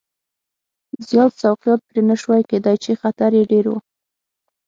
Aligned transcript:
زیات 1.07 1.31
سوقیات 1.43 1.79
پرې 1.87 2.01
نه 2.09 2.15
شوای 2.21 2.41
کېدای 2.51 2.75
چې 2.83 2.99
خطر 3.01 3.31
یې 3.37 3.43
ډېر 3.51 3.65
و. 3.71 3.75